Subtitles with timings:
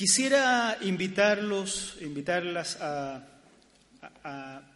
[0.00, 3.22] Quisiera invitarlos, invitarlas a,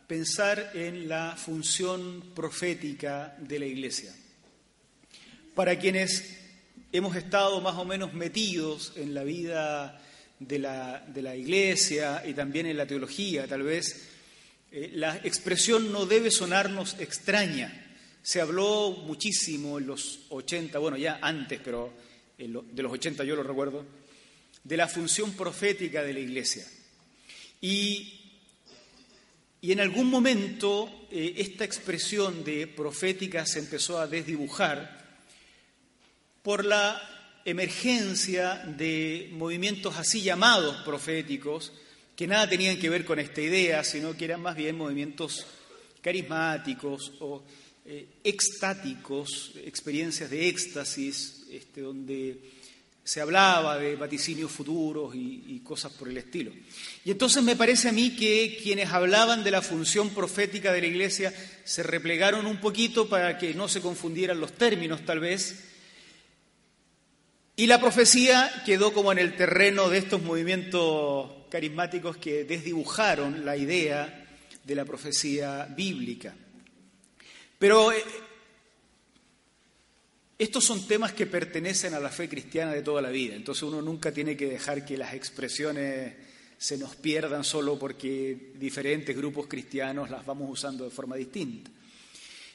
[0.06, 4.15] pensar en la función profética de la Iglesia.
[5.55, 6.41] Para quienes
[6.92, 9.98] hemos estado más o menos metidos en la vida
[10.41, 14.06] de la, de la Iglesia y también en la teología, tal vez,
[14.72, 17.96] eh, la expresión no debe sonarnos extraña.
[18.20, 21.95] Se habló muchísimo en los 80, bueno, ya antes, pero
[22.36, 24.04] de los 80 yo lo recuerdo,
[24.64, 26.66] de la función profética de la Iglesia.
[27.61, 28.20] Y,
[29.61, 35.05] y en algún momento eh, esta expresión de profética se empezó a desdibujar
[36.42, 37.01] por la
[37.45, 41.73] emergencia de movimientos así llamados proféticos,
[42.17, 45.47] que nada tenían que ver con esta idea, sino que eran más bien movimientos
[46.01, 47.45] carismáticos o
[47.87, 52.39] eh, extáticos, experiencias de éxtasis, este, donde
[53.05, 56.53] se hablaba de vaticinios futuros y, cosas por el estilo.
[57.05, 60.87] Y entonces me parece a mí que quienes hablaban de la función profética de la
[60.87, 61.33] Iglesia
[61.65, 65.65] se replegaron un poquito para que no se confundieran los términos, tal vez,
[67.56, 73.56] y la profecía quedó como en el terreno de estos movimientos carismáticos que desdibujaron la
[73.56, 74.27] idea
[74.65, 76.34] de la profecía bíblica.
[77.59, 78.03] Pero eh,
[80.45, 83.83] estos son temas que pertenecen a la fe cristiana de toda la vida, entonces uno
[83.83, 86.14] nunca tiene que dejar que las expresiones
[86.59, 91.70] se nos pierdan solo porque diferentes grupos cristianos las vamos usando de forma distinta.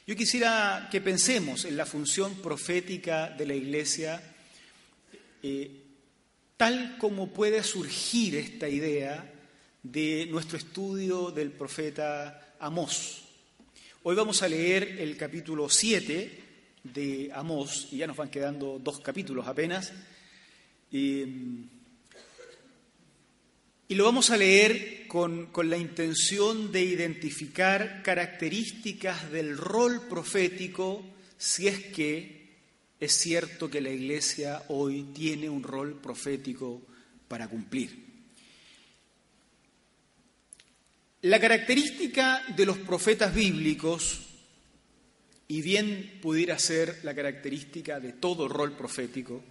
[0.06, 4.22] Yo quisiera que pensemos en la función profética de la Iglesia,
[5.42, 5.70] eh,
[6.56, 9.32] tal como puede surgir esta idea
[9.82, 13.22] de nuestro estudio del profeta Amós.
[14.02, 16.49] Hoy vamos a leer el capítulo 7
[16.84, 19.92] de Amós, y ya nos van quedando dos capítulos apenas,
[20.90, 21.24] y,
[23.88, 31.04] lo vamos a leer con, con la intención de identificar características del rol profético,
[31.36, 32.40] si es que
[33.00, 36.82] es cierto que la Iglesia hoy tiene un rol profético
[37.26, 38.10] para cumplir.
[41.22, 44.29] La característica de los profetas bíblicos
[45.50, 49.42] y bien pudiera ser la característica de todo rol profético,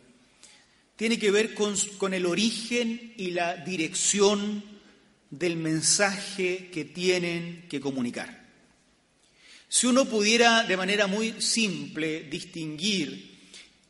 [0.95, 4.63] tiene que ver con, el origen y la dirección
[5.29, 8.47] del mensaje que tienen que comunicar.
[9.67, 13.37] Si uno pudiera de manera muy simple distinguir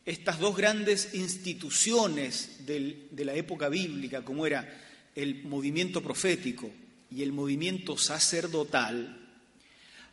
[0.04, 4.68] estas dos grandes instituciones de la época bíblica, como era
[5.14, 6.72] el movimiento profético
[7.12, 9.29] y el movimiento sacerdotal,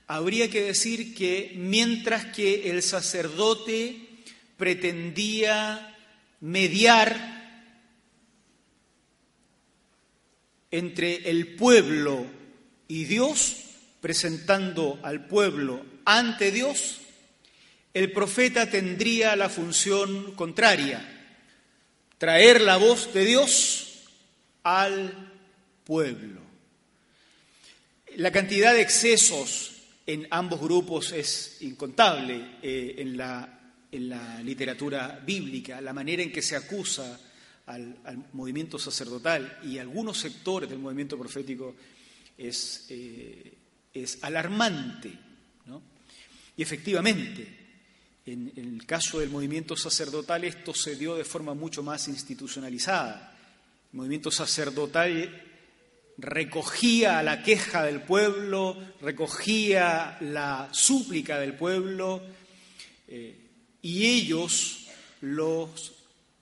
[0.07, 4.07] habría que decir que mientras que el sacerdote
[4.57, 5.97] pretendía
[6.41, 7.37] mediar
[10.71, 12.27] entre el pueblo
[12.89, 13.57] y Dios,
[14.01, 17.01] presentando al pueblo ante Dios,
[17.95, 21.03] el profeta tendría la función contraria,
[22.19, 24.05] traer la voz de Dios
[24.63, 25.33] al
[25.85, 26.41] pueblo.
[28.17, 29.76] La cantidad de excesos
[30.07, 36.31] en ambos grupos es incontable eh, en, la, en, la, literatura bíblica, la manera en
[36.31, 37.21] que se acusa
[37.67, 37.97] al,
[38.33, 41.75] movimiento sacerdotal y algunos sectores del movimiento profético
[42.39, 43.53] es, eh,
[43.93, 45.27] es alarmante.
[46.59, 47.47] Y efectivamente,
[48.25, 53.37] en, en el caso del movimiento sacerdotal esto se dio de forma mucho más institucionalizada.
[53.93, 55.46] El movimiento sacerdotal
[56.19, 62.23] recogía la queja del pueblo, recogía la súplica del pueblo
[63.09, 63.37] eh,
[63.83, 64.87] y ellos
[65.21, 65.93] los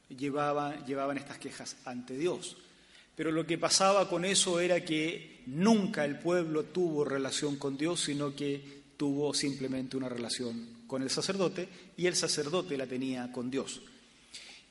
[0.08, 2.56] llevaban, llevaban estas quejas ante Dios.
[3.16, 8.00] Pero lo que pasaba con eso era que nunca el pueblo tuvo relación con Dios,
[8.00, 13.50] sino que tuvo simplemente una relación con el sacerdote y el sacerdote la tenía con
[13.50, 13.82] Dios.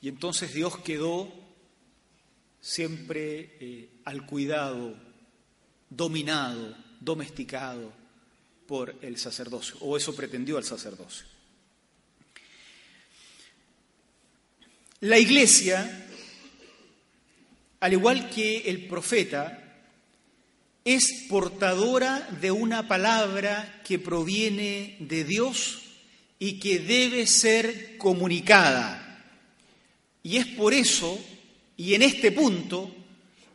[0.00, 1.43] Y entonces Dios quedó
[2.64, 4.96] siempre eh, al cuidado,
[5.90, 7.92] dominado, domesticado
[8.66, 11.26] por el sacerdocio, o eso pretendió el sacerdocio.
[15.00, 16.08] La iglesia,
[17.80, 19.82] al igual que el profeta,
[20.86, 25.82] es portadora de una palabra que proviene de Dios
[26.38, 29.22] y que debe ser comunicada.
[30.22, 31.22] Y es por eso
[31.76, 32.94] y en este punto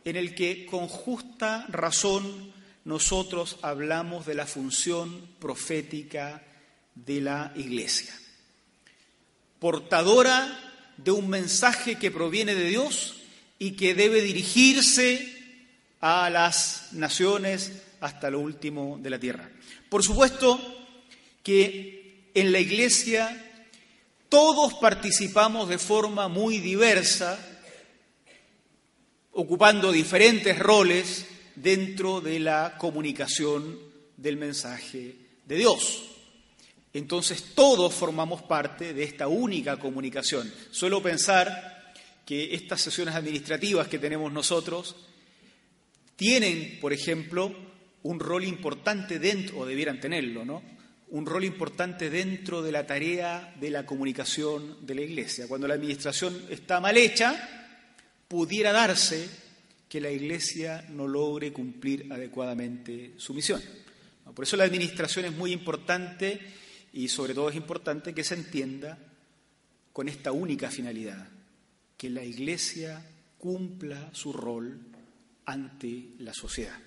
[0.04, 2.52] en el que con justa razón
[2.84, 6.42] nosotros hablamos de la función profética
[6.94, 8.14] de la Iglesia.
[9.58, 13.16] Portadora de un mensaje que proviene de Dios
[13.58, 15.36] y que debe dirigirse
[16.00, 19.50] a las naciones hasta lo último de la tierra.
[19.88, 20.58] Por supuesto
[21.42, 23.46] que en la Iglesia
[24.28, 27.38] todos participamos de forma muy diversa,
[29.32, 33.78] ocupando diferentes roles dentro de la comunicación
[34.16, 35.16] del mensaje
[35.46, 36.04] de Dios.
[36.92, 40.52] Entonces todos formamos parte de esta única comunicación.
[40.70, 41.92] Suelo pensar
[42.26, 44.96] que estas sesiones administrativas que tenemos nosotros
[46.16, 47.54] tienen, por ejemplo,
[48.02, 50.62] un rol importante dentro, o debieran tenerlo, ¿no?
[51.08, 55.48] Un rol importante dentro de la tarea de la comunicación de la Iglesia.
[55.48, 57.59] Cuando la administración está mal hecha,
[58.30, 59.28] pudiera darse
[59.88, 63.60] que la Iglesia no logre cumplir adecuadamente su misión.
[64.32, 66.38] Por eso la administración es muy importante
[66.92, 68.96] y sobre todo es importante que se entienda
[69.92, 71.28] con esta única finalidad,
[71.96, 73.04] que la Iglesia
[73.36, 74.78] cumpla su rol
[75.46, 76.78] ante la sociedad.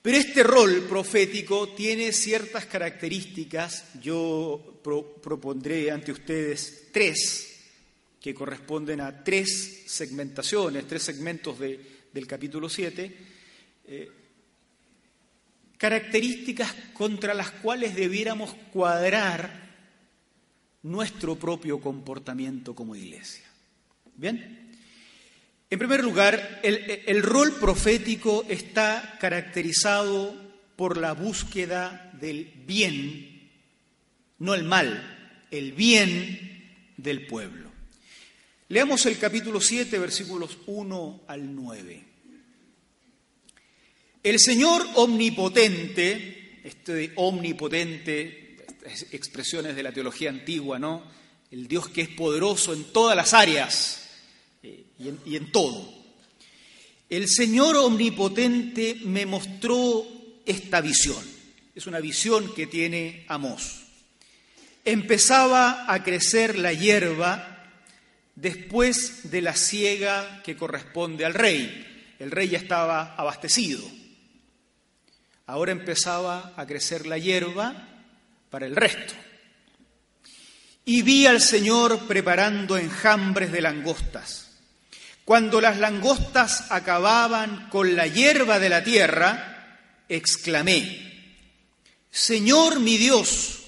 [0.00, 4.80] Pero este rol profético tiene ciertas características, yo
[5.20, 7.53] propondré ante ustedes tres,
[8.24, 13.16] que corresponden a tres segmentaciones, tres segmentos del capítulo 7,
[13.86, 14.10] eh,
[15.76, 19.74] características contra las cuales debiéramos cuadrar
[20.84, 23.44] nuestro propio comportamiento como iglesia.
[24.16, 24.74] ¿Bien?
[25.68, 30.34] En primer lugar, el, rol profético está caracterizado
[30.76, 33.50] por la búsqueda del bien,
[34.38, 37.63] no el mal, el bien del pueblo.
[38.74, 42.04] Leamos el capítulo 7, versículos 1 al 9.
[44.20, 48.56] El Señor omnipotente, este omnipotente,
[49.12, 51.04] expresiones de la teología antigua, ¿no?
[51.52, 54.08] El Dios que es poderoso en todas las áreas,
[54.60, 55.94] y en, todo.
[57.08, 60.04] El Señor Omnipotente me mostró
[60.44, 61.24] esta visión.
[61.76, 63.84] Es una visión que tiene Amós.
[64.84, 67.53] Empezaba a crecer la hierba
[68.34, 72.14] después de la siega que corresponde al rey.
[72.18, 73.82] El rey ya estaba abastecido.
[75.46, 77.88] Ahora empezaba a crecer la hierba
[78.50, 79.14] para el resto.
[80.84, 84.44] Y vi al Señor preparando enjambres de langostas
[85.24, 89.78] cuando las langostas acababan con la hierba de la tierra,
[90.08, 91.40] exclamé,
[92.10, 93.62] Señor mi Dios,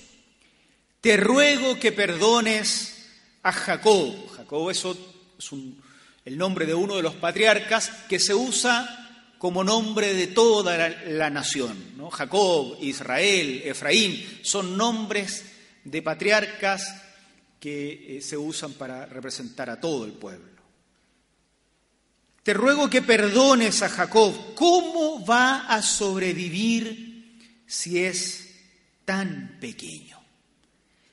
[1.01, 3.09] te ruego que perdones
[3.43, 4.15] a Jacob.
[4.47, 4.85] Jacob es,
[6.25, 11.31] el nombre de uno de los patriarcas que se usa como nombre de toda la,
[11.31, 11.77] nación.
[12.13, 15.45] Jacob, Israel, Efraín, son nombres
[15.83, 17.03] de patriarcas
[17.59, 20.63] que eh, se usan para representar a todo el pueblo.
[22.45, 24.55] Te ruego que perdones a Jacob.
[24.55, 28.49] ¿Cómo va a sobrevivir si es
[29.05, 30.16] tan pequeño?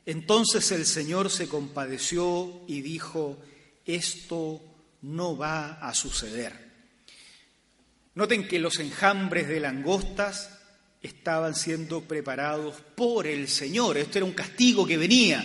[0.05, 3.37] Entonces el Señor se compadeció y dijo,
[3.85, 4.61] esto
[5.01, 6.71] no va a suceder.
[8.15, 10.49] Noten que los enjambres de langostas
[11.01, 13.97] estaban siendo preparados por el Señor.
[13.97, 15.43] Esto era un castigo que venía.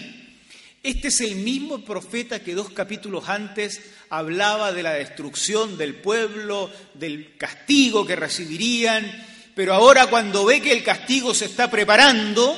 [0.83, 3.81] Este es el mismo profeta que dos capítulos antes
[4.11, 10.73] hablaba de la destrucción del pueblo, del castigo que recibirían, pero ahora cuando ve que
[10.73, 12.57] el castigo se está preparando,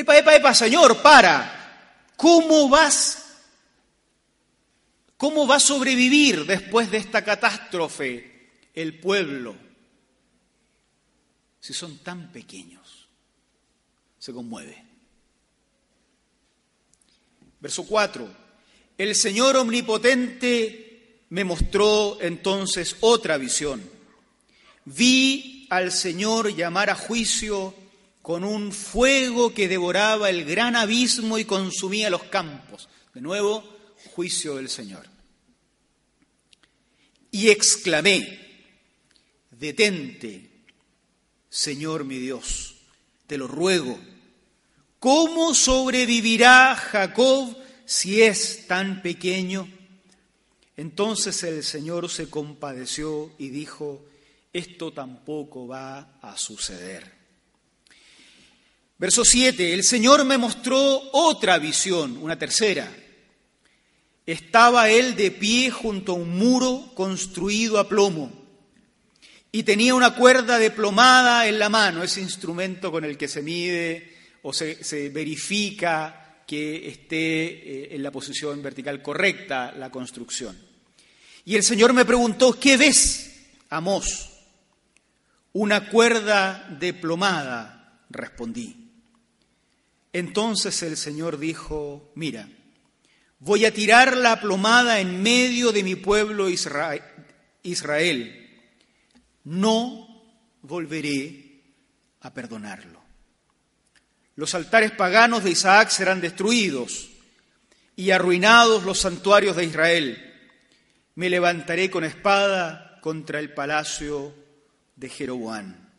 [0.00, 3.20] epa, epa, epa, Señor, para, ¿cómo vas?
[5.16, 9.54] ¿Cómo va a sobrevivir después de esta catástrofe el pueblo?
[11.60, 13.08] Si son tan pequeños,
[14.18, 14.82] se conmueve.
[17.60, 18.28] Verso 4.
[18.96, 23.82] El Señor omnipotente me mostró entonces otra visión.
[24.86, 27.74] Vi al Señor llamar a juicio
[28.22, 32.88] con un fuego que devoraba el gran abismo y consumía los campos.
[33.14, 33.64] De nuevo,
[34.14, 35.06] juicio del Señor.
[37.30, 38.66] Y exclamé,
[39.50, 40.50] detente,
[41.48, 42.74] Señor mi Dios,
[43.26, 43.98] te lo ruego
[45.00, 49.66] ¿Cómo sobrevivirá Jacob si es tan pequeño?
[50.76, 54.04] Entonces el Señor se compadeció y dijo,
[54.52, 57.19] esto tampoco va a suceder.
[59.00, 60.76] Verso 7, el Señor me mostró
[61.12, 62.86] otra visión, una tercera.
[64.26, 68.30] Estaba él de pie junto a un muro construido a plomo
[69.50, 73.40] y tenía una cuerda de plomada en la mano, ese instrumento con el que se
[73.40, 80.58] mide o se, verifica que esté eh, en la posición vertical correcta la construcción.
[81.46, 84.28] Y el Señor me preguntó, ¿qué ves, Amós?
[85.54, 88.79] Una cuerda deplomada, respondí.
[90.12, 92.48] Entonces el Señor dijo, mira,
[93.38, 96.48] voy a tirar la plomada en medio de mi pueblo
[97.62, 98.50] Israel.
[99.44, 100.22] No
[100.62, 101.62] volveré
[102.20, 103.00] a perdonarlo.
[104.36, 107.10] Los altares paganos de Isaac serán destruidos
[107.94, 110.34] y arruinados los santuarios de Israel.
[111.14, 114.34] Me levantaré con espada contra el palacio
[114.96, 115.89] de Jeroboam.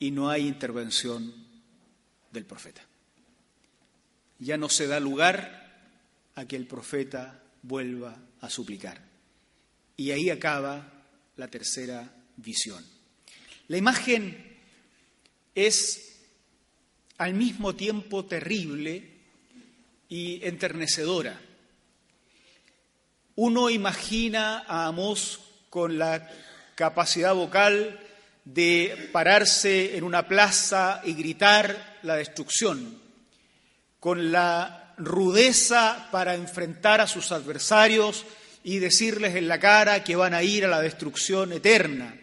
[0.00, 1.32] Y no hay intervención
[2.32, 2.82] del profeta.
[4.40, 5.60] Ya no se da lugar
[6.34, 9.00] a que el profeta vuelva a suplicar.
[9.96, 11.04] Y ahí acaba
[11.36, 12.84] la tercera visión.
[13.68, 14.58] La imagen
[15.54, 16.22] es
[17.18, 19.10] al mismo tiempo terrible
[20.08, 21.40] y enternecedora.
[23.36, 26.28] Uno imagina a Amós con la
[26.74, 28.00] capacidad vocal
[28.44, 32.98] de pararse en una plaza y gritar la destrucción,
[33.98, 38.24] con la rudeza para enfrentar a sus adversarios
[38.62, 42.14] y decirles en la cara que van a ir a la destrucción eterna.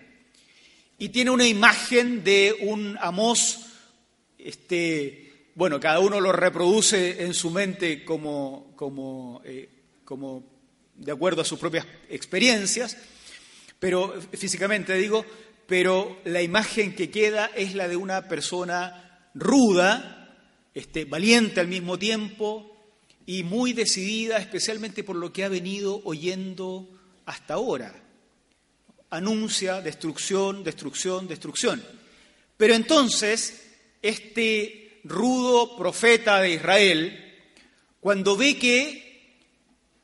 [1.00, 3.66] Y tiene una imagen de un Amós,
[4.38, 9.70] este, bueno, cada uno lo reproduce en su mente como, como, eh,
[10.06, 10.44] como
[10.96, 12.98] de acuerdo a sus propias experiencias,
[13.80, 15.26] pero físicamente digo,
[15.68, 20.36] pero la imagen que queda es la de una persona ruda,
[20.74, 22.76] este, valiente al mismo tiempo
[23.26, 26.90] y muy decidida, especialmente por lo que ha venido oyendo
[27.26, 28.08] hasta ahora
[29.10, 31.84] anuncia destrucción, destrucción, destrucción.
[32.58, 37.36] Pero entonces, este rudo profeta de Israel,
[38.00, 39.36] cuando ve que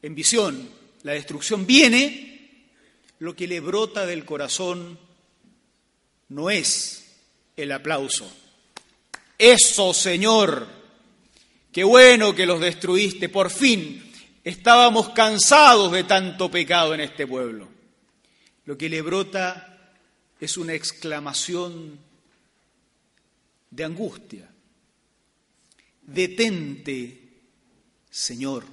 [0.01, 0.69] en visión
[1.03, 2.61] la destrucción viene,
[3.19, 4.99] lo que le brota del corazón
[6.33, 7.05] no es
[7.55, 8.29] el aplauso.
[9.37, 10.67] Eso, Señor,
[11.71, 14.11] qué bueno que los destruiste, por fin
[14.43, 17.69] estábamos cansados de tanto pecado en este pueblo.
[18.65, 19.93] Lo que le brota
[20.39, 21.99] es una exclamación
[23.69, 24.49] de angustia.
[26.01, 27.29] Detente,
[28.09, 28.65] Señor.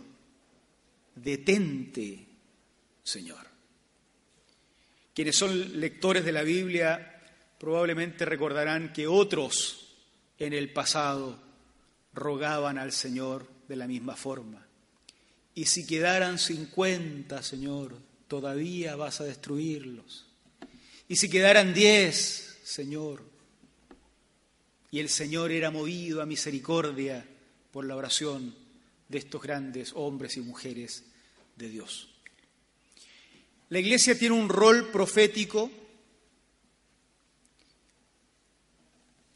[1.15, 2.27] Detente,
[3.03, 3.47] Señor.
[5.15, 7.20] Quienes son lectores de la Biblia
[7.61, 9.95] probablemente recordarán que otros
[10.39, 11.39] en el pasado
[12.15, 14.67] rogaban al Señor de la misma forma.
[15.55, 17.99] Y si quedaran cincuenta, Señor,
[18.29, 20.27] todavía vas a destruirlos.
[21.07, 23.23] Y si quedaran diez, Señor,
[24.91, 27.27] y el Señor era movido a misericordia
[27.71, 28.55] por la oración
[29.07, 31.05] de estos grandes hombres y mujeres
[31.57, 32.09] de Dios.
[33.69, 35.71] La iglesia tiene un rol profético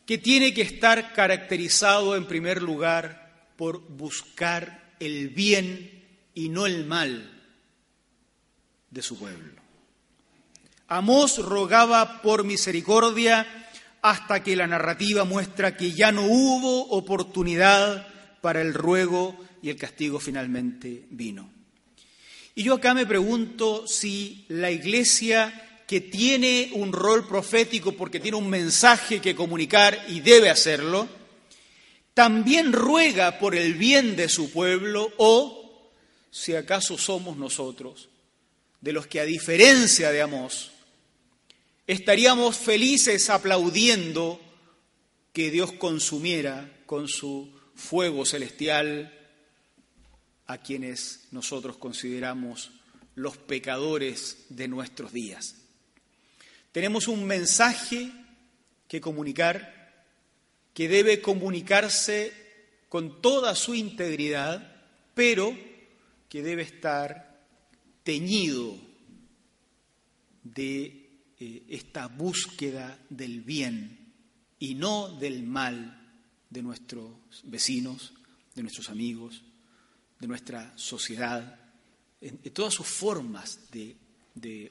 [0.06, 6.84] que tiene que estar caracterizado en primer lugar por buscar el bien y no el
[6.84, 7.30] mal
[8.90, 9.62] de su pueblo.
[10.88, 13.46] Amós rogaba por misericordia
[14.02, 18.06] hasta que la narrativa muestra que ya no hubo oportunidad
[18.42, 21.50] para el ruego y el castigo finalmente vino.
[22.54, 28.36] Y yo acá me pregunto si la iglesia que tiene un rol profético porque tiene
[28.36, 31.08] un mensaje que comunicar y debe hacerlo,
[32.14, 35.90] también ruega por el bien de su pueblo o
[36.30, 38.08] si acaso somos nosotros
[38.80, 40.70] de los que a diferencia de Amós,
[41.86, 44.40] estaríamos felices aplaudiendo
[45.32, 49.12] que Dios consumiera con su fuego celestial
[50.46, 52.72] a quienes nosotros consideramos
[53.14, 55.63] los pecadores de nuestros días.
[56.74, 58.10] Tenemos un mensaje
[58.88, 59.94] que comunicar,
[60.74, 62.32] que debe comunicarse
[62.88, 64.82] con toda su integridad,
[65.14, 65.56] pero
[66.28, 67.46] que debe estar
[68.02, 68.76] teñido
[70.42, 74.12] de eh, esta búsqueda del bien
[74.58, 76.12] y no del mal
[76.50, 77.12] de nuestros
[77.44, 78.14] vecinos,
[78.52, 79.44] de nuestros amigos,
[80.18, 81.56] de nuestra sociedad,
[82.20, 83.96] en, todas sus formas de,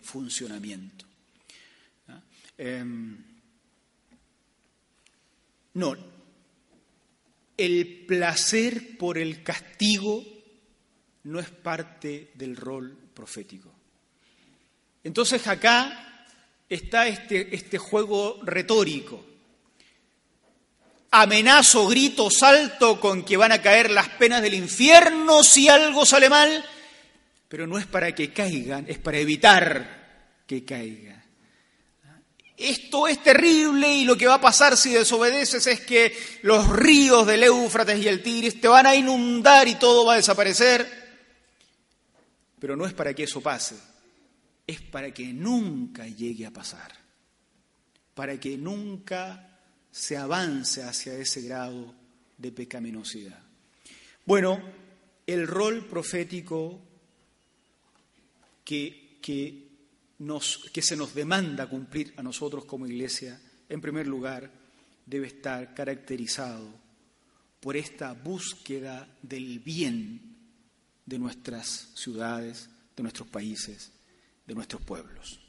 [0.04, 1.13] funcionamiento.
[2.66, 3.18] Em,
[5.74, 5.98] no,
[7.58, 10.24] el placer por el castigo
[11.24, 13.70] no es parte del rol profético.
[15.04, 16.26] Entonces acá
[16.70, 19.26] está este, este juego retórico.
[21.12, 26.30] amenazo, grito, salto con que van a caer las penas del infierno si algo sale
[26.30, 26.64] mal,
[27.50, 31.23] pero no es para que caigan, es para evitar que caigan.
[32.58, 37.26] Esto es terrible y lo que va a pasar si desobedeces es que los ríos
[37.26, 40.88] del Éufrates y el Tigris te van a inundar y todo va a desaparecer.
[42.60, 43.76] Pero no es para que eso pase,
[44.68, 46.94] es para que nunca llegue a pasar,
[48.14, 49.50] para que nunca
[49.92, 51.94] se avance hacia ese grado
[52.38, 53.40] de pecaminosidad.
[54.26, 54.62] Bueno,
[55.28, 56.82] el rol profético
[58.64, 59.63] que, que,
[60.72, 63.40] que se nos demanda cumplir a nosotros como iglesia,
[63.70, 64.52] en primer lugar,
[65.06, 66.68] debe estar caracterizado
[67.60, 70.38] por esta búsqueda del bien
[71.06, 73.92] de nuestras ciudades, de nuestros países,
[74.46, 75.40] de nuestros pueblos.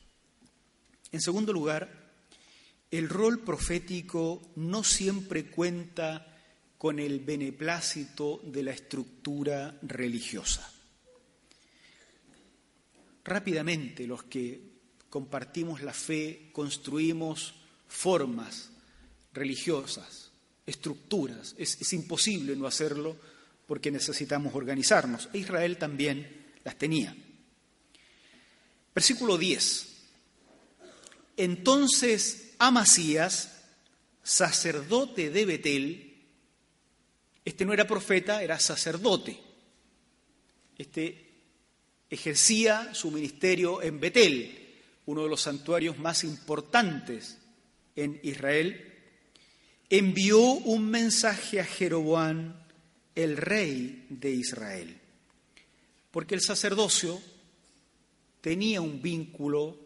[1.13, 2.13] En segundo lugar,
[2.91, 6.35] el rol profético no siempre cuenta
[6.79, 10.74] con el beneplácito de la estructura religiosa.
[13.25, 14.61] Rápidamente los que
[15.09, 17.55] compartimos la fe construimos
[17.89, 18.71] formas
[19.33, 20.31] religiosas,
[20.67, 21.55] estructuras.
[21.57, 23.17] Es, imposible no hacerlo
[23.67, 25.29] porque necesitamos organizarnos.
[25.33, 27.17] E Israel también las tenía.
[28.95, 29.89] Versículo 10.
[31.37, 33.63] Entonces Amasías,
[34.23, 36.23] sacerdote de Betel,
[37.45, 39.39] este no era profeta, era sacerdote.
[40.79, 41.34] Este
[42.15, 44.59] ejercía su ministerio en Betel,
[45.07, 47.39] uno de los santuarios más importantes
[47.97, 48.93] en Israel,
[49.91, 52.55] envió un mensaje a Jeroboam,
[53.15, 54.99] el rey de Israel,
[56.11, 57.21] porque el sacerdocio
[58.41, 59.85] tenía un vínculo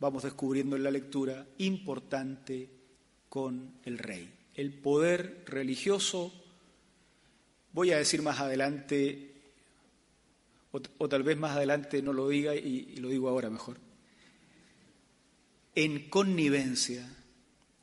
[0.00, 2.68] vamos descubriendo en la lectura, importante
[3.28, 4.32] con el rey.
[4.54, 6.32] El poder religioso,
[7.72, 9.29] voy a decir más adelante,
[10.72, 13.78] o, tal vez más adelante no lo diga y, lo digo ahora mejor,
[15.74, 17.08] en connivencia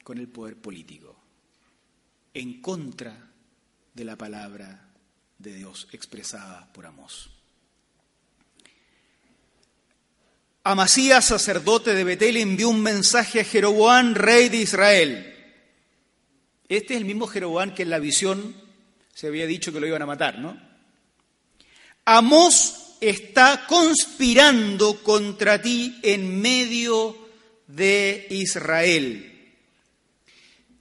[0.03, 1.15] con el poder político,
[2.33, 3.29] en contra
[3.93, 4.89] de la palabra
[5.37, 7.29] de Dios expresada por Amós.
[10.63, 15.33] Amasías, sacerdote de Betel, envió un mensaje a Jeroboam, rey de Israel.
[16.67, 18.53] Este es el mismo Jeroboam que en la visión
[19.13, 20.59] se había dicho que lo iban a matar, ¿no?
[22.03, 27.15] Amós está conspirando contra ti en medio
[27.67, 29.53] de Israel.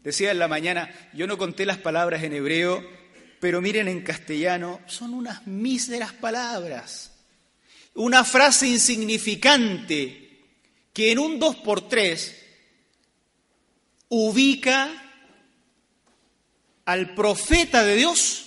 [0.03, 2.85] Decía en la mañana, yo no conté las palabras en hebreo,
[3.41, 7.13] pero miren en castellano, son unas míseras palabras
[7.97, 10.45] una frase insignificante
[10.93, 12.45] que en un 2 por 3
[14.09, 15.03] ubica
[16.85, 18.45] al profeta de Dios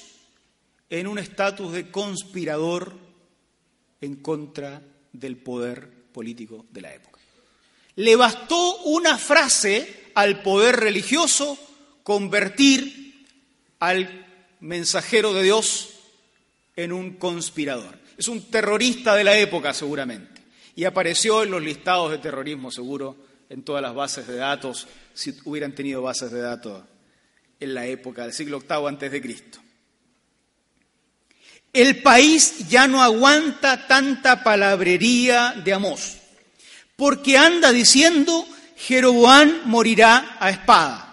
[0.89, 2.97] en un estatus de conspirador
[4.01, 4.81] en contra
[5.11, 7.19] del poder político de la época.
[7.95, 11.57] Le bastó una frase al poder religioso
[12.03, 13.25] convertir
[13.79, 14.25] al
[14.61, 15.89] mensajero de Dios
[16.75, 17.97] en un conspirador.
[18.17, 20.41] Es un terrorista de la época seguramente.
[20.75, 23.17] Y apareció en los listados de terrorismo seguro,
[23.49, 26.83] en todas las bases de datos, si hubieran tenido bases de datos
[27.59, 29.59] en la época del siglo VIII antes de Cristo.
[31.71, 36.17] El país ya no aguanta tanta palabrería de Amós,
[36.95, 41.09] porque anda diciendo Jeroboán morirá a espada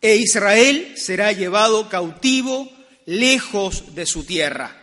[0.00, 2.70] e Israel será llevado cautivo
[3.06, 4.76] lejos de su tierra.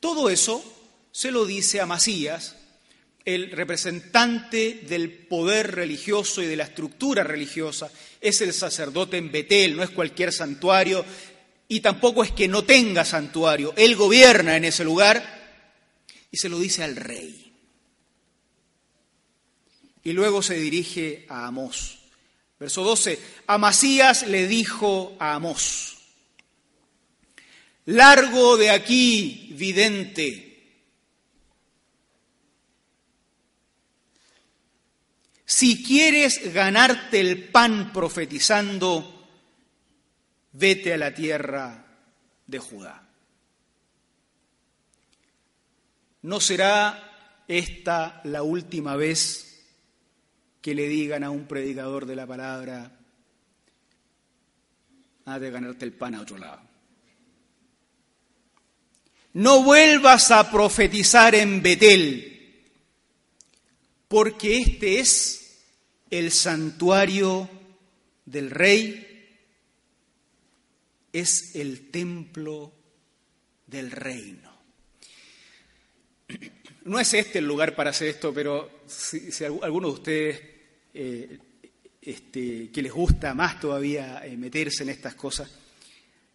[0.00, 0.64] Todo eso
[1.12, 2.56] se lo dice a Masías,
[3.24, 9.76] el representante del poder religioso y de la estructura religiosa, es el sacerdote en Betel,
[9.76, 11.04] no es cualquier santuario,
[11.72, 15.24] y tampoco es que no tenga santuario, él gobierna en ese lugar,
[16.30, 17.50] y se lo dice al rey.
[20.04, 21.96] Y luego se dirige a Amós.
[22.60, 25.96] Verso 12, Amasías le dijo a Amós,
[27.86, 30.74] Largo de aquí, vidente.
[35.46, 39.11] Si quieres ganarte el pan profetizando,
[40.52, 41.84] vete a la tierra
[42.46, 43.08] de Judá.
[46.22, 49.64] ¿No será esta la última vez
[50.60, 52.92] que le digan a un predicador de la palabra,
[55.24, 56.72] ha de ganarte el pan a otro lado?
[59.34, 62.60] no vuelvas a profetizar en Betel,
[64.08, 65.62] porque este es
[66.10, 67.48] el santuario
[68.26, 69.11] del rey
[71.12, 72.72] es el templo
[73.66, 74.50] del reino.
[76.84, 80.40] No es este el lugar para hacer esto, pero si, alguno de ustedes
[80.94, 81.38] eh,
[82.00, 85.50] este, que les gusta más todavía eh, meterse en estas cosas,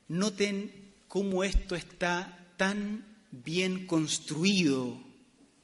[0.07, 0.71] noten
[1.07, 5.01] cómo esto está tan bien construido,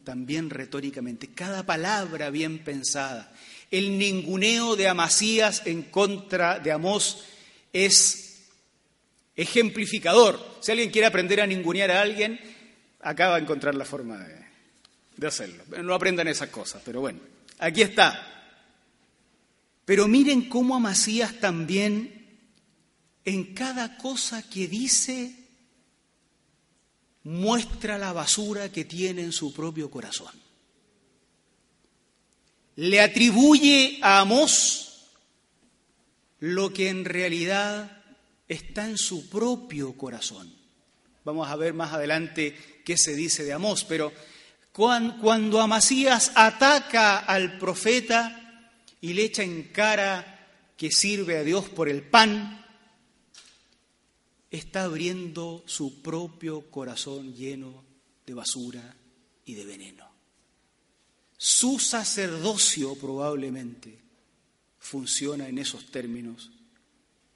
[0.03, 3.33] también retóricamente, cada palabra bien pensada.
[3.71, 7.23] El ninguneo de Amasías en contra de Amós
[7.71, 8.22] es
[9.35, 10.57] ejemplificador.
[10.61, 12.39] Si alguien quiere aprender a ningunear a alguien,
[13.01, 14.45] acaba de encontrar la forma de,
[15.17, 15.63] de hacerlo.
[15.83, 17.19] No aprendan esas cosas, pero bueno,
[17.59, 18.29] aquí está.
[19.85, 22.27] Pero miren cómo Amasías también,
[23.25, 25.35] en cada cosa que dice,
[27.23, 30.31] muestra la basura que tiene en su propio corazón.
[32.75, 35.09] Le atribuye a Amós
[36.39, 38.02] lo que en realidad
[38.47, 40.53] está en su propio corazón.
[41.23, 44.11] Vamos a ver más adelante qué se dice de Amós, pero
[44.71, 51.87] cuando Amasías ataca al profeta y le echa en cara que sirve a Dios por
[51.87, 52.65] el pan,
[54.49, 57.83] está abriendo su propio corazón lleno
[58.25, 58.95] de basura
[59.45, 60.09] y de veneno.
[61.37, 63.99] Su sacerdocio probablemente
[64.79, 66.51] funciona en esos términos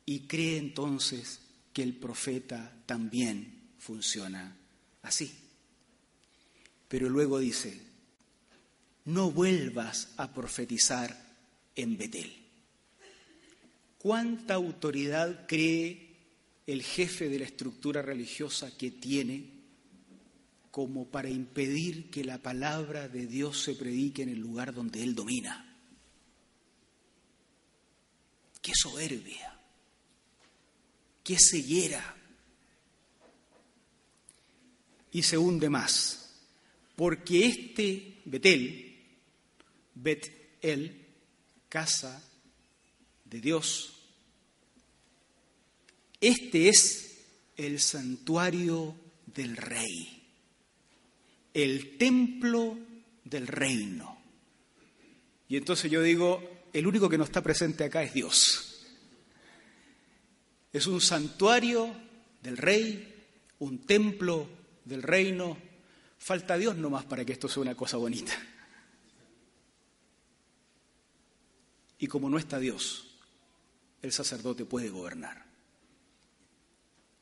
[0.07, 1.39] y cree entonces
[1.71, 4.57] que el profeta también funciona
[5.03, 5.31] así.
[6.87, 7.79] Pero luego dice,
[9.05, 11.15] no vuelvas a profetizar
[11.75, 12.33] en Betel.
[13.99, 16.07] ¿Cuánta autoridad cree
[16.65, 19.57] el jefe de la estructura religiosa que tiene
[20.77, 25.15] como para impedir que la palabra de Dios se predique en el lugar donde Él
[25.15, 25.75] domina.
[28.61, 29.56] Qué soberbia,
[31.27, 32.15] qué ceguera.
[35.11, 36.31] Y se hunde más,
[36.95, 38.95] porque este Betel,
[39.93, 41.05] Bet-El,
[41.67, 42.23] casa
[43.25, 43.93] de Dios,
[46.21, 47.17] este es
[47.57, 50.23] el santuario del rey,
[51.53, 52.77] el templo
[53.25, 54.17] del reino.
[55.49, 58.66] Y entonces yo digo, el único que no está presente acá es Dios.
[60.73, 61.93] Es un santuario
[62.41, 63.25] del rey,
[63.59, 64.47] un templo
[64.85, 65.57] del reino.
[66.17, 68.33] Falta Dios nomás para que esto sea una cosa bonita.
[71.99, 73.17] Y como no está Dios,
[74.01, 75.45] el sacerdote puede gobernar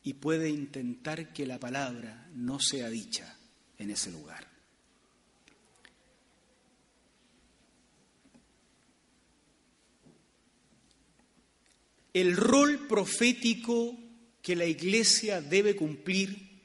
[0.04, 3.38] y puede intentar que la palabra no sea dicha
[3.78, 4.55] en ese lugar.
[12.16, 13.94] El rol profético
[14.42, 16.62] que la iglesia debe cumplir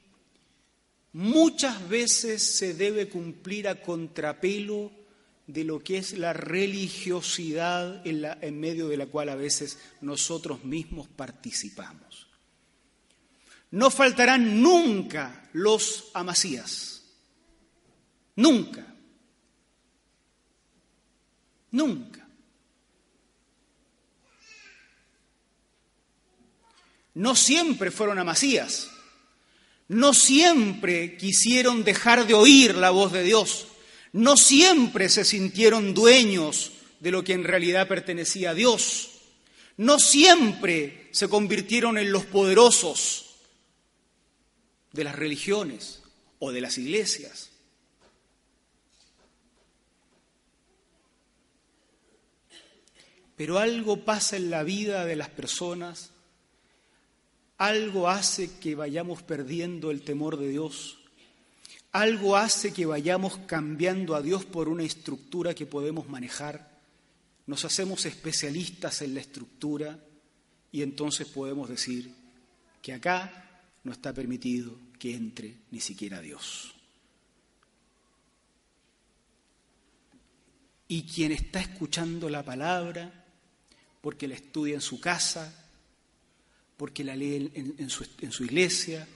[1.11, 4.93] muchas veces se debe cumplir a contrapelo
[5.47, 11.09] de lo que es la religiosidad en, medio de la cual a veces nosotros mismos
[11.09, 12.27] participamos.
[13.71, 17.03] No faltarán nunca los amasías.
[18.37, 18.85] Nunca.
[21.71, 22.20] Nunca.
[27.13, 28.89] No siempre fueron amasías.
[29.87, 33.67] No siempre quisieron dejar de oír la voz de Dios.
[34.13, 39.09] No siempre se sintieron dueños de lo que en realidad pertenecía a Dios.
[39.77, 43.35] No siempre se convirtieron en los poderosos
[44.93, 46.01] de las religiones
[46.39, 47.49] o de las iglesias.
[53.35, 56.10] Pero algo pasa en la vida de las personas,
[57.61, 60.97] algo hace que vayamos perdiendo el temor de Dios,
[61.91, 66.71] algo hace que vayamos cambiando a Dios por una estructura que podemos manejar,
[67.45, 69.99] nos hacemos especialistas en la estructura
[70.71, 72.11] y entonces podemos decir
[72.81, 76.73] que acá no está permitido que entre ni siquiera Dios.
[80.87, 83.23] Y quien está escuchando la palabra,
[84.01, 85.60] porque la estudia en su casa,
[86.81, 89.07] porque la lee en, su, en su iglesia,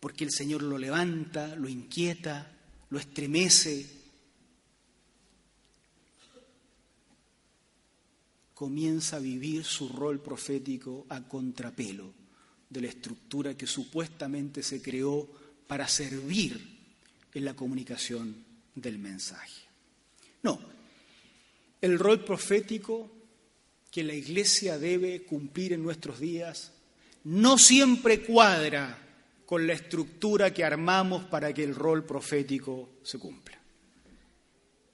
[0.00, 2.50] porque el Señor lo levanta, lo inquieta,
[2.88, 3.86] lo estremece,
[8.54, 12.10] comienza a vivir su rol profético a contrapelo
[12.70, 15.28] de la estructura que supuestamente se creó
[15.66, 16.58] para servir
[17.34, 18.34] en la comunicación
[18.74, 19.60] del mensaje.
[20.42, 20.58] No,
[21.82, 23.10] el rol profético
[23.92, 26.72] que la Iglesia debe cumplir en nuestros días
[27.24, 28.98] no siempre cuadra
[29.46, 33.60] con la estructura que armamos para que el rol profético se cumpla.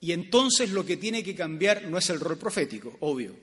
[0.00, 3.36] Y entonces lo que tiene que cambiar no es el rol profético, obvio,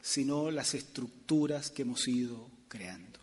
[0.00, 3.18] sino las estructuras que hemos ido creando.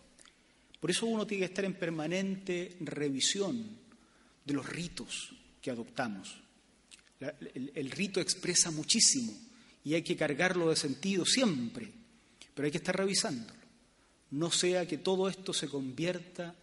[0.80, 3.78] Por eso uno tiene que estar en permanente revisión
[4.44, 6.40] de los ritos que adoptamos.
[7.54, 9.32] El, rito expresa muchísimo
[9.84, 11.90] y hay que cargarlo de sentido siempre,
[12.54, 13.60] pero hay que estar revisándolo.
[14.30, 16.54] No sea que todo esto se convierta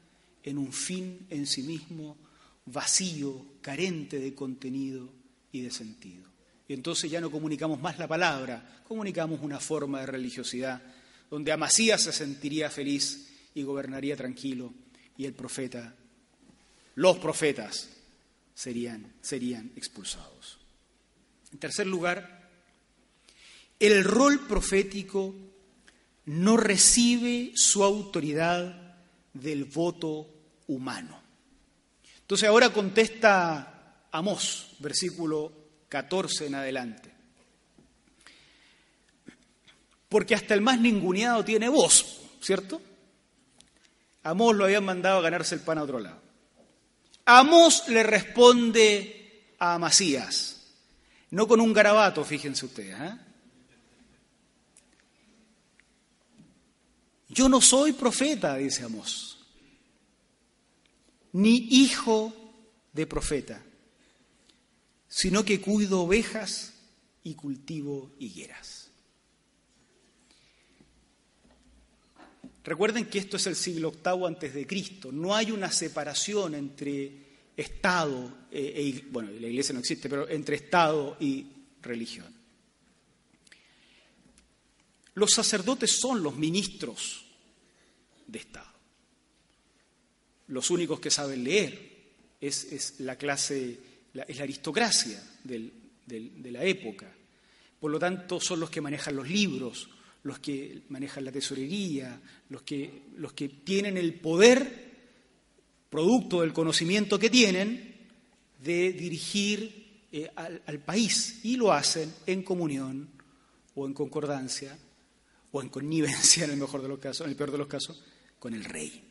[0.43, 2.17] en un fin en sí mismo
[2.65, 5.09] vacío, carente de contenido
[5.51, 6.23] y de sentido.
[6.67, 10.81] Y entonces ya no comunicamos más la palabra, comunicamos una forma de religiosidad
[11.29, 14.73] donde Amasías se sentiría feliz y gobernaría tranquilo
[15.17, 15.95] y el profeta,
[16.95, 17.89] los profetas
[18.53, 20.59] serían, serían expulsados.
[21.53, 22.40] En tercer lugar,
[23.81, 25.33] el rol profético
[26.25, 28.95] no recibe su autoridad
[29.33, 30.27] del voto
[30.67, 31.19] humano.
[32.21, 35.51] Entonces ahora contesta Amós, versículo
[35.89, 37.11] 14 en adelante.
[40.07, 42.81] Porque hasta el más ninguneado tiene voz, ¿cierto?
[44.21, 46.21] Amós lo habían mandado a ganarse el pan a otro lado.
[47.25, 50.67] Amós le responde a Amasías,
[51.31, 52.99] no con un garabato, fíjense ustedes.
[52.99, 53.30] ¿eh?
[57.31, 59.39] Yo no soy profeta, dice Amós,
[61.31, 62.33] ni hijo
[62.91, 63.63] de profeta,
[65.07, 66.73] sino que cuido ovejas
[67.23, 68.89] y cultivo higueras.
[72.65, 75.09] Recuerden que esto es el siglo VIII antes de Cristo.
[75.11, 77.11] No hay una separación entre
[77.55, 81.47] Estado eh, e, bueno, la Iglesia no existe, pero entre Estado y
[81.81, 82.41] religión.
[85.13, 87.20] Los sacerdotes son los ministros
[88.31, 88.71] de Estado.
[90.47, 91.91] Los únicos que saben leer
[92.39, 93.79] es, la clase,
[94.27, 97.11] es la aristocracia de la época.
[97.79, 99.89] Por lo tanto, son los que manejan los libros,
[100.23, 104.91] los que manejan la tesorería, los que, los que tienen el poder,
[105.89, 107.95] producto del conocimiento que tienen,
[108.63, 111.39] de dirigir eh, al, al país.
[111.43, 113.09] Y lo hacen en comunión
[113.73, 114.77] o en concordancia
[115.51, 118.03] o en connivencia en el mejor de los casos, en el peor de los casos,
[118.41, 119.03] con el rey.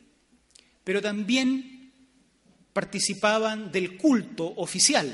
[0.83, 1.93] Pero también
[2.73, 5.07] participaban del culto oficial.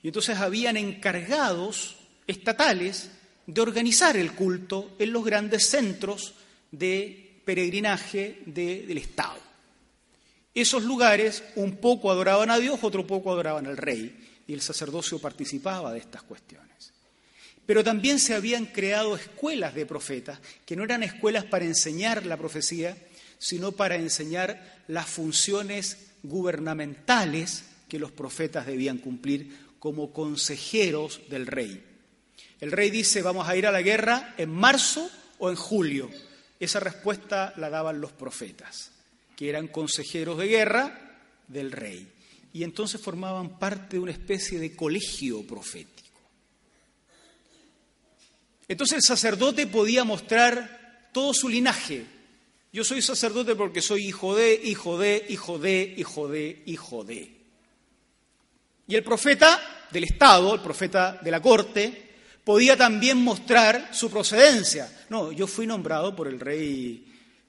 [0.00, 1.96] Y entonces habían encargados
[2.28, 3.10] estatales
[3.48, 6.34] de organizar el culto en los grandes centros
[6.70, 9.40] de peregrinaje del Estado.
[10.54, 15.18] Esos lugares un poco adoraban a Dios, otro poco adoraban al rey, y el sacerdocio
[15.18, 16.92] participaba de estas cuestiones.
[17.66, 22.36] Pero también se habían creado escuelas de profetas, que no eran escuelas para enseñar la
[22.36, 22.96] profecía,
[23.38, 31.84] sino para enseñar las funciones gubernamentales que los profetas debían cumplir como consejeros del rey.
[32.60, 36.10] El rey dice, vamos a ir a la guerra en marzo o en julio.
[36.58, 38.90] Esa respuesta la daban los profetas,
[39.36, 42.08] que eran consejeros de guerra del rey.
[42.52, 46.18] Y entonces formaban parte de una especie de colegio profético.
[48.68, 52.06] Entonces el sacerdote podía mostrar todo su linaje.
[52.76, 57.34] Yo soy sacerdote porque soy hijo de, hijo de, hijo de, hijo de, hijo de.
[58.86, 65.06] Y el profeta del Estado, el profeta de la corte, podía también mostrar su procedencia.
[65.08, 67.02] No, yo fui nombrado por el rey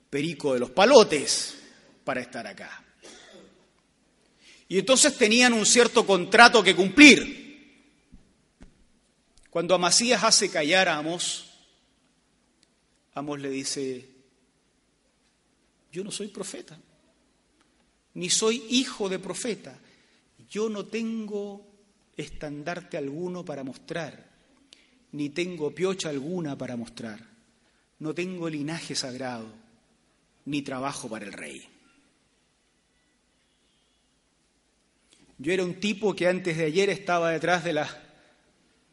[0.10, 1.58] Perico de los Palotes
[2.06, 2.82] para estar acá.
[4.70, 7.84] Y entonces tenían un cierto contrato que cumplir.
[9.50, 11.52] Cuando Amasías hace callar a Amos,
[13.14, 14.17] Amos le dice,
[15.98, 16.80] yo no soy profeta,
[18.14, 19.76] ni soy hijo de profeta,
[20.48, 21.66] yo no tengo
[22.16, 24.28] estandarte alguno para mostrar
[25.12, 27.20] ni tengo piocha alguna para mostrar,
[27.98, 29.52] no tengo linaje sagrado,
[30.46, 31.68] ni trabajo para el rey.
[35.40, 38.04] Yo era un tipo que antes de ayer estaba detrás de la,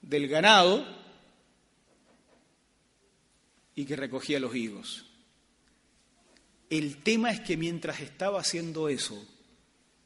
[0.00, 0.82] del ganado
[3.74, 5.03] y que recogía los higos.
[6.70, 9.22] El tema es que mientras estaba haciendo eso,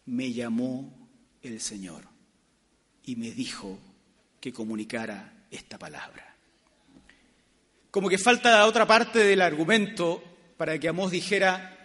[0.07, 1.09] me llamó
[1.43, 2.05] el Señor
[3.05, 3.79] y me dijo
[4.41, 6.37] que comunicara esta palabra.
[7.91, 10.23] Como que falta otra parte del argumento
[10.57, 11.79] para que Amós dijera,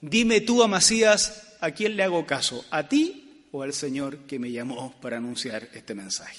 [0.00, 2.64] dime tú, Amasías, ¿a quién le hago caso?
[2.70, 6.38] ¿A ti o al Señor que me llamó para anunciar este mensaje?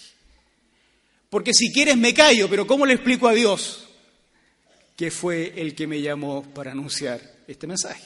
[1.30, 3.90] Porque si quieres me callo, pero ¿cómo le explico a Dios
[5.01, 8.03] que fue el que me llamó para anunciar este mensaje.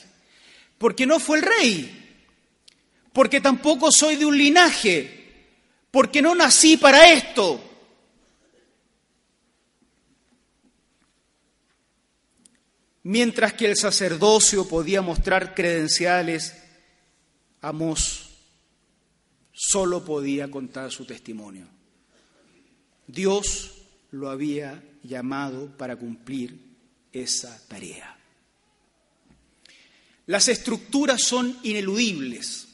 [0.78, 2.24] Porque no fue el rey,
[3.12, 5.34] porque tampoco soy de un linaje,
[5.90, 7.60] porque no nací para esto.
[13.02, 16.54] Mientras que el sacerdocio podía mostrar credenciales,
[17.60, 18.30] Amos
[19.52, 21.66] solo podía contar su testimonio.
[23.06, 23.82] Dios
[24.12, 26.65] lo había llamado para cumplir
[27.16, 28.16] esa tarea.
[30.26, 32.66] Las estructuras son ineludibles.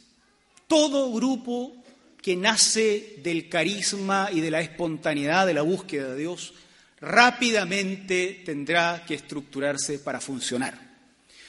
[0.66, 1.74] Todo grupo
[2.22, 6.55] que nace del carisma y de la espontaneidad de la búsqueda de Dios
[7.00, 10.92] rápidamente tendrá que estructurarse para funcionar.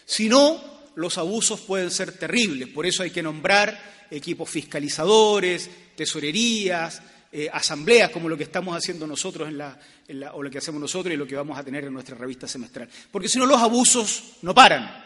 [0.03, 0.62] Si no,
[0.95, 2.67] los abusos pueden ser terribles.
[2.69, 7.01] Por eso hay que nombrar equipos fiscalizadores, tesorerías,
[7.36, 9.76] eh, asambleas como lo que estamos haciendo nosotros en la,
[10.34, 12.88] o lo que hacemos nosotros y lo que vamos a tener en nuestra revista semestral.
[13.12, 15.04] Porque si no, los abusos no paran.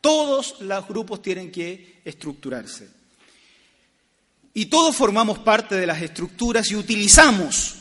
[0.00, 2.88] Todos los grupos tienen que estructurarse.
[4.52, 7.76] Y todos formamos parte de las estructuras y utilizamos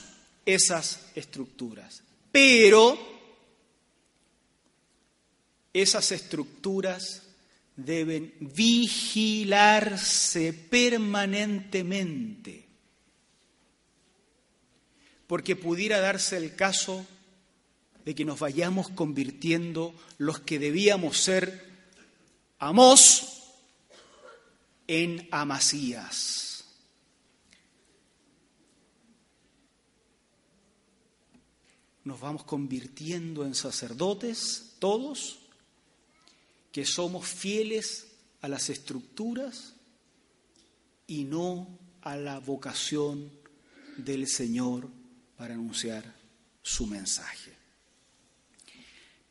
[0.45, 2.03] esas estructuras.
[2.31, 2.95] Pero
[5.73, 7.23] esas estructuras
[7.75, 12.68] deben vigilarse permanentemente
[15.29, 17.05] porque pudiera darse el caso
[18.03, 21.69] de que nos vayamos convirtiendo los que debíamos ser
[22.57, 23.43] Amós
[24.87, 26.63] en Amasías.
[32.05, 35.41] Nos vamos convirtiendo en sacerdotes, todos,
[36.71, 38.07] que somos fieles
[38.41, 39.75] a las estructuras
[41.05, 43.31] y no a la vocación
[43.97, 44.97] del Señor
[45.39, 46.03] para anunciar
[46.61, 47.53] su mensaje.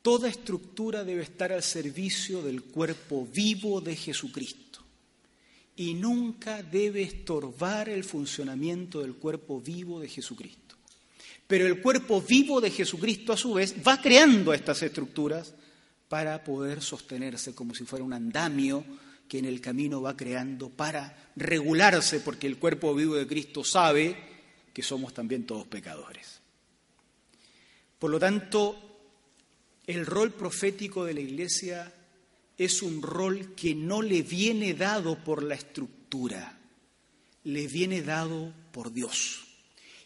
[0.00, 4.80] Toda estructura debe estar al servicio del cuerpo vivo de Jesucristo
[5.76, 10.76] y nunca debe estorbar el funcionamiento del cuerpo vivo de Jesucristo.
[11.46, 15.52] Pero el cuerpo vivo de Jesucristo a su vez va creando estas estructuras
[16.08, 18.82] para poder sostenerse como si fuera un andamio
[19.28, 24.27] que en el camino va creando para regularse, porque el cuerpo vivo de Cristo sabe
[24.78, 26.38] que somos también todos pecadores.
[27.98, 28.78] Por lo tanto,
[29.84, 31.92] el rol profético de la Iglesia
[32.56, 36.56] es un rol que no le viene dado por la estructura,
[37.42, 39.48] le viene dado por Dios.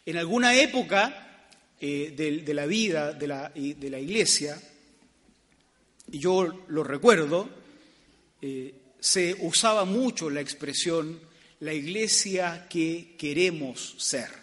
[0.06, 4.58] En alguna época eh, de, la vida de la, Iglesia,
[6.10, 7.46] y yo lo recuerdo,
[8.40, 11.20] eh, se usaba mucho la expresión
[11.60, 14.41] la iglesia que queremos ser.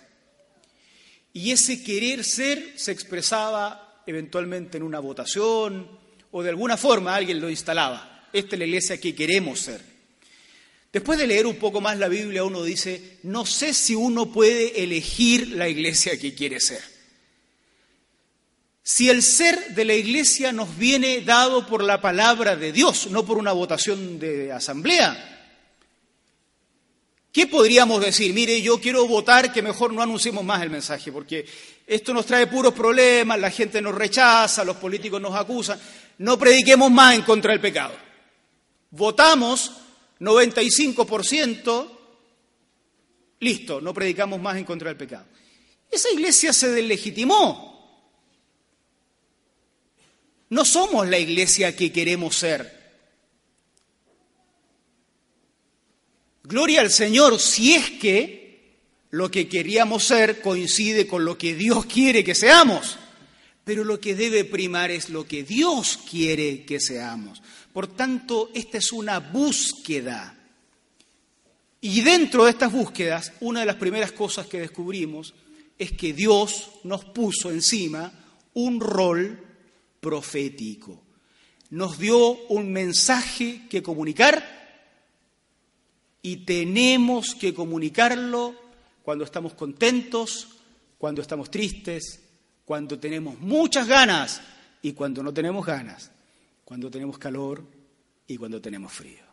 [1.34, 5.88] Y ese querer ser se expresaba eventualmente en una votación
[6.32, 8.28] o de alguna forma alguien lo instalaba.
[8.34, 9.82] Esta es la iglesia que queremos ser.
[10.92, 14.84] Después de leer un poco más la Biblia, uno dice, no sé si uno puede
[14.84, 16.82] elegir la iglesia que quiere ser.
[18.82, 23.24] Si el ser de la iglesia nos viene dado por la palabra de Dios, no
[23.24, 25.39] por una votación de asamblea,
[27.32, 28.34] ¿Qué podríamos decir?
[28.34, 31.46] Mire, yo quiero votar que mejor no anunciemos más el mensaje, porque
[31.86, 35.80] esto nos trae puros problemas, la gente nos rechaza, los políticos nos acusan.
[36.20, 37.94] No prediquemos más en contra del pecado.
[38.92, 39.72] Votamos
[40.20, 41.88] 95%,
[43.40, 45.26] listo, no predicamos más en contra del pecado.
[45.90, 47.70] Esa iglesia se deslegitimó.
[50.50, 52.79] No somos la iglesia que queremos ser.
[56.50, 58.80] Gloria al Señor si es que
[59.12, 62.98] lo que queríamos ser coincide con lo que Dios quiere que seamos.
[63.64, 67.44] Pero lo que debe primar es lo que Dios quiere que seamos.
[67.72, 70.36] Por tanto, esta es una búsqueda.
[71.82, 75.36] Y dentro de estas búsquedas, una de las primeras cosas que descubrimos
[75.78, 78.12] es que Dios nos puso encima
[78.56, 79.40] un rol
[80.00, 81.00] profético.
[81.70, 84.59] Nos dio un mensaje que comunicar
[86.22, 88.56] y tenemos que comunicarlo
[89.04, 90.50] cuando estamos contentos,
[90.98, 92.22] cuando estamos tristes,
[92.66, 94.42] cuando tenemos muchas ganas
[94.82, 96.12] y cuando no tenemos ganas,
[96.66, 97.64] cuando tenemos calor
[98.28, 99.24] y cuando tenemos frío.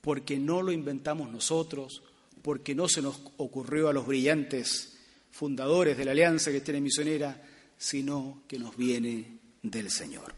[0.00, 2.02] Porque no lo inventamos nosotros,
[2.42, 4.98] porque no se nos ocurrió a los brillantes
[5.30, 7.42] fundadores de la Alianza que tiene Misionera,
[7.78, 10.34] sino que nos viene del Señor.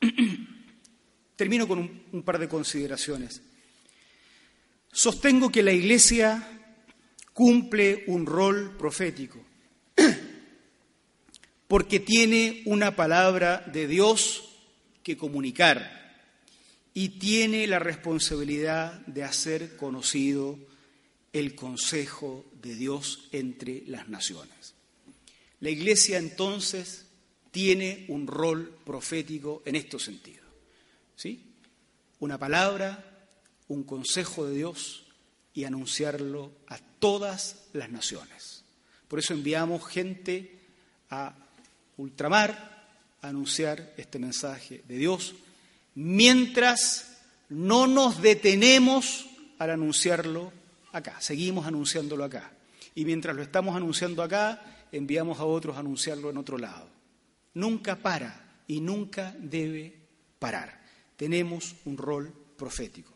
[1.42, 1.80] Termino con
[2.12, 3.42] un, par de consideraciones.
[4.92, 6.60] Sostengo que la Iglesia
[7.32, 9.44] cumple un rol profético
[11.66, 14.50] porque tiene una palabra de Dios
[15.02, 16.22] que comunicar
[16.94, 20.60] y tiene la responsabilidad de hacer conocido
[21.32, 24.74] el consejo de Dios entre las naciones.
[25.58, 27.06] La Iglesia entonces
[27.50, 30.41] tiene un rol profético en estos sentidos.
[31.22, 31.40] ¿Sí?
[32.18, 33.28] Una palabra,
[33.68, 35.04] un consejo de Dios
[35.54, 38.64] y anunciarlo a todas las naciones.
[39.06, 40.58] Por eso enviamos gente
[41.10, 41.32] a
[41.96, 42.88] ultramar
[43.20, 45.36] a anunciar este mensaje de Dios,
[45.94, 47.18] mientras
[47.50, 49.26] no nos detenemos
[49.60, 50.52] al anunciarlo
[50.90, 52.50] acá, seguimos anunciándolo acá.
[52.96, 54.60] Y mientras lo estamos anunciando acá,
[54.90, 56.88] enviamos a otros a anunciarlo en otro lado.
[57.54, 59.94] Nunca para y nunca debe
[60.40, 60.81] parar.
[61.16, 63.12] Tenemos un rol profético.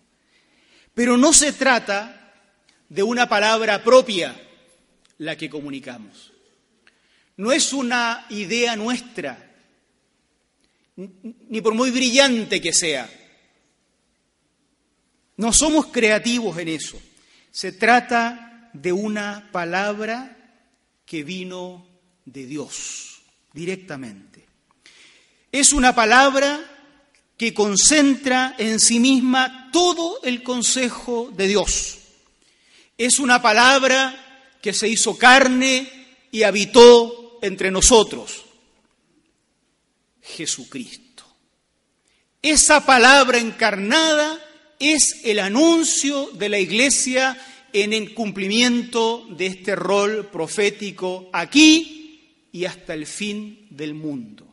[0.95, 2.33] Pero no se trata
[2.89, 4.41] de una palabra propia
[5.19, 6.33] la que comunicamos.
[7.37, 9.55] No es una idea nuestra,
[10.97, 13.09] ni por muy brillante que sea.
[15.37, 17.01] No somos creativos en eso.
[17.51, 20.37] Se trata de una palabra
[21.05, 21.87] que vino
[22.25, 23.23] de Dios
[23.53, 24.47] directamente.
[25.53, 26.61] Es una palabra
[27.37, 31.99] que concentra en sí misma todo el consejo de Dios.
[32.97, 35.91] Es una palabra que se hizo carne
[36.31, 38.45] y habitó entre nosotros.
[40.23, 41.25] Jesucristo.
[42.43, 44.41] Esa palabra encarnada
[44.79, 47.37] es el anuncio de la Iglesia
[47.73, 54.46] en el cumplimiento de este rol profético aquí y hasta el fin del mundo.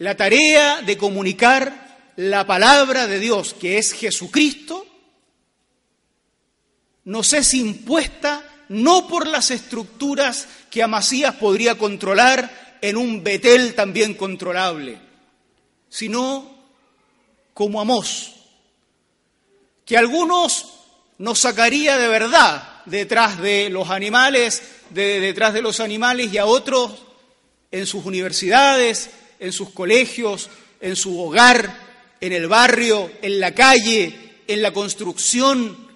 [0.00, 4.86] La tarea de comunicar la palabra de Dios, que es Jesucristo,
[7.04, 14.14] nos es impuesta no por las estructuras que Amasías podría controlar en un Betel también
[14.14, 14.98] controlable,
[15.90, 16.50] sino
[17.52, 18.36] como Amós,
[19.84, 20.76] que algunos
[21.18, 26.46] nos sacaría de verdad detrás de los animales, de, detrás de los animales y a
[26.46, 26.92] otros
[27.70, 29.10] en sus universidades,
[29.40, 30.48] en sus colegios,
[30.80, 31.88] en su hogar,
[32.20, 34.14] en el barrio, en la calle,
[34.46, 35.88] en la construcción,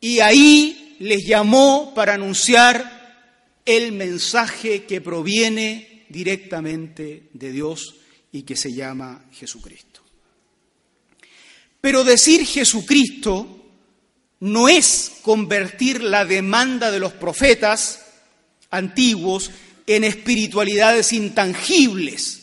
[0.00, 3.00] y ahí les llamó para anunciar
[3.64, 7.96] el mensaje que proviene directamente de Dios
[8.32, 10.00] y que se llama Jesucristo.
[11.80, 13.62] Pero decir Jesucristo
[14.40, 18.04] no es convertir la demanda de los profetas
[18.70, 19.50] antiguos
[19.86, 22.41] en espiritualidades intangibles.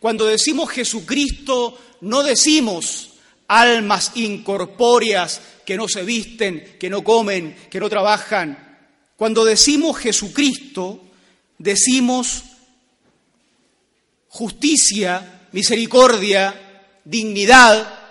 [0.00, 3.10] Cuando decimos Jesucristo, no decimos
[3.48, 8.78] almas incorpóreas que no se visten, que no comen, que no trabajan.
[9.16, 11.00] Cuando decimos Jesucristo,
[11.58, 12.42] decimos
[14.28, 18.06] justicia, misericordia, dignidad,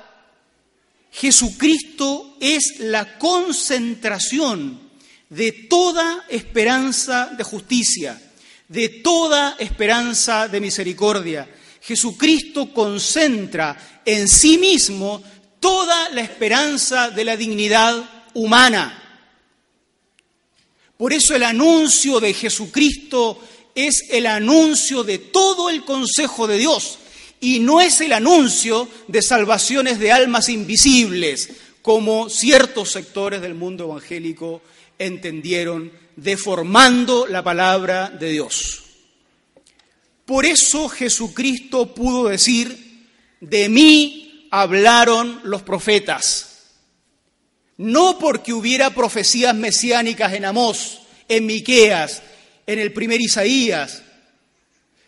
[1.12, 4.82] Jesucristo es la concentración
[5.30, 8.22] de toda esperanza de justicia,
[8.68, 11.48] de toda esperanza de misericordia.
[11.86, 15.22] Jesucristo concentra en sí mismo
[15.60, 19.02] toda la esperanza de la dignidad humana.
[20.98, 23.40] Por eso el anuncio de Jesucristo
[23.76, 26.98] es el anuncio de todo el consejo de Dios
[27.40, 31.52] y no es el anuncio de salvaciones de almas invisibles,
[31.84, 34.64] como ciertos sectores del mundo evangélico
[34.98, 38.85] entendieron, deformando la palabra de Dios.
[40.26, 43.08] Por eso Jesucristo pudo decir,
[43.40, 46.52] de mí hablaron los profetas.
[47.78, 52.24] No porque hubiera profecías mesiánicas en Amós, en Miqueas,
[52.66, 54.02] en el primer Isaías,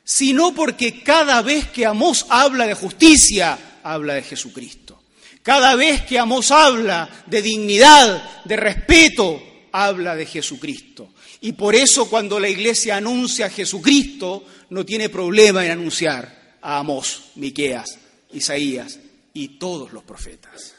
[0.03, 5.01] sino porque cada vez que Amós habla de justicia, habla de Jesucristo.
[5.41, 9.41] Cada vez que Amós habla de dignidad, de respeto,
[9.71, 11.13] habla de Jesucristo.
[11.41, 16.79] Y por eso cuando la iglesia anuncia a Jesucristo, no tiene problema en anunciar a
[16.79, 17.97] Amós, Miqueas,
[18.31, 18.99] Isaías
[19.33, 20.73] y todos los profetas.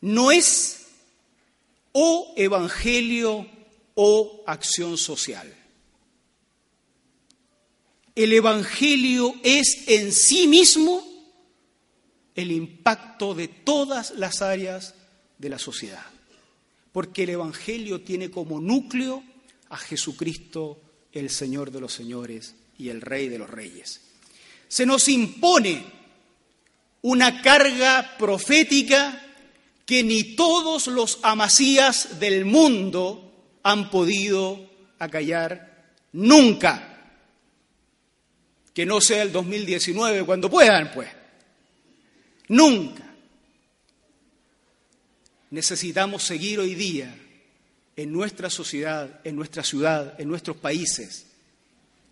[0.00, 0.86] No es
[1.92, 3.46] o evangelio
[3.94, 5.52] o acción social.
[8.14, 11.06] El Evangelio es en sí mismo
[12.34, 14.94] el impacto de todas las áreas
[15.38, 16.04] de la sociedad,
[16.92, 19.22] porque el Evangelio tiene como núcleo
[19.68, 20.80] a Jesucristo,
[21.18, 24.00] el Señor de los señores y el Rey de los reyes.
[24.68, 25.84] Se nos impone
[27.02, 29.22] una carga profética
[29.86, 36.92] que ni todos los amasías del mundo han podido acallar nunca.
[38.74, 41.08] que no sea el 2019 cuando puedan, pues.
[42.48, 43.04] Nunca.
[45.50, 47.25] Necesitamos seguir hoy día
[47.96, 51.26] en nuestra sociedad, en nuestra ciudad, en nuestros países,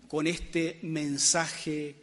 [0.09, 1.95] con este mensaje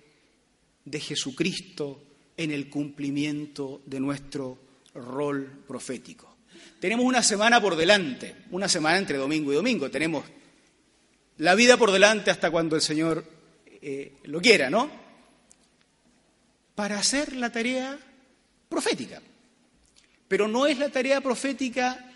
[0.85, 2.03] de Jesucristo
[2.37, 4.57] en el cumplimiento de nuestro
[4.93, 6.37] rol profético.
[6.79, 9.89] Tenemos una semana por delante, una semana entre domingo y domingo.
[9.89, 10.25] Tenemos
[11.37, 13.23] la vida por delante hasta cuando el Señor
[13.81, 14.89] eh, lo quiera, ¿no?
[16.75, 17.97] Para hacer la tarea
[18.69, 19.21] profética.
[20.27, 22.11] Pero no es la tarea profética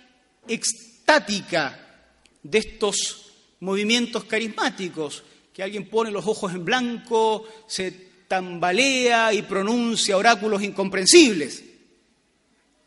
[2.43, 3.31] de estos
[3.61, 7.91] movimientos carismáticos, que alguien pone los ojos en blanco, se
[8.27, 11.63] tambalea y pronuncia oráculos incomprensibles.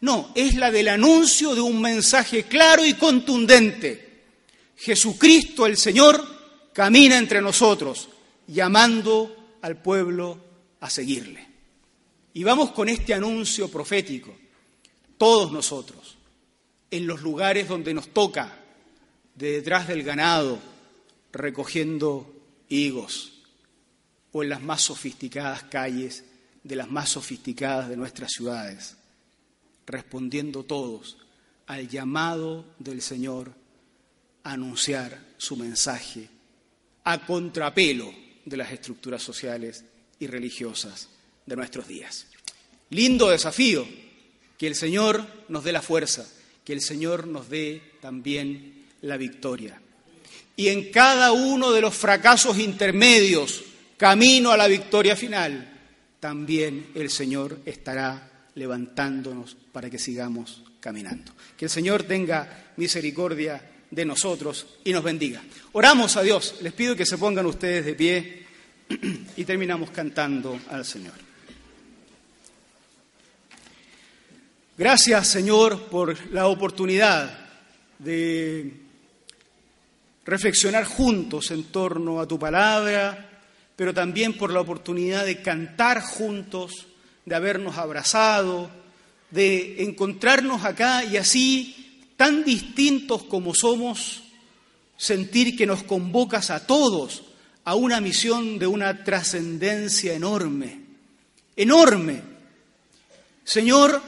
[0.01, 4.25] No, es la del anuncio de un mensaje claro y contundente.
[4.77, 8.09] Jesucristo el Señor camina entre nosotros,
[8.47, 10.39] llamando al pueblo
[10.81, 11.49] a seguirle.
[12.35, 14.37] Y vamos con este anuncio profético,
[15.17, 16.18] todos nosotros,
[16.91, 18.59] en los lugares donde nos toca,
[19.35, 20.59] de detrás del ganado,
[21.33, 22.35] recogiendo
[22.69, 23.43] higos,
[24.33, 26.25] o en las más sofisticadas calles
[26.63, 28.97] de las más sofisticadas de nuestras ciudades,
[29.87, 31.19] respondiendo todos
[31.67, 33.53] al llamado del Señor
[34.43, 36.29] a anunciar su mensaje
[37.05, 38.13] a contrapelo
[38.45, 39.85] de las estructuras sociales
[40.19, 41.09] y religiosas
[41.47, 42.27] de nuestros días.
[42.91, 43.87] Lindo desafío,
[44.59, 46.27] que el Señor nos dé la fuerza,
[46.69, 49.81] que el Señor nos dé también la victoria.
[50.55, 53.65] Y en cada uno de los fracasos intermedios,
[53.97, 55.67] camino a la victoria final,
[56.21, 61.33] también el Señor estará levantándonos para que sigamos caminando.
[61.57, 65.41] Que el Señor tenga misericordia de nosotros y nos bendiga.
[65.73, 66.57] Oramos a Dios.
[66.61, 68.47] Les pido que se pongan ustedes de pie
[69.39, 71.28] y terminamos cantando al Señor.
[74.79, 77.37] Gracias, Señor, por la oportunidad
[77.99, 78.73] de
[80.25, 83.29] reflexionar juntos en torno a tu palabra
[83.79, 86.89] pero también por la oportunidad de cantar juntos,
[87.25, 88.69] de habernos abrazado,
[89.31, 94.25] de encontrarnos acá y así, tan distintos como somos,
[94.97, 97.23] sentir que nos convocas a todos
[97.63, 100.81] a una misión de una trascendencia enorme,
[101.55, 102.21] enorme.
[103.45, 104.03] Señor,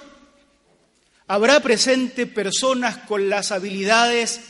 [1.31, 4.41] habrá presente personas con las habilidades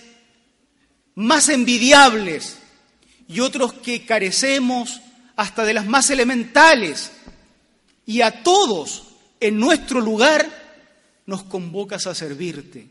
[1.14, 2.57] más envidiables
[3.28, 5.03] y otros que carecemos
[5.37, 7.12] hasta de las más elementales,
[8.07, 9.09] y a todos
[9.41, 10.49] en nuestro lugar
[11.26, 12.87] nos convocas a servirte.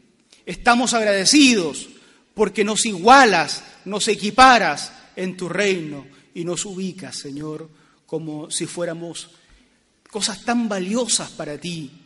[0.45, 1.89] Estamos agradecidos
[2.35, 7.67] porque nos igualas, nos equiparas en tu reino y nos ubicas, Señor,
[8.05, 9.31] como si fuéramos
[10.11, 11.98] cosas tan valiosas para ti.